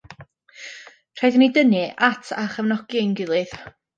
[1.19, 3.57] Rhaid i ni dynnu at a chefnogi ein gilydd.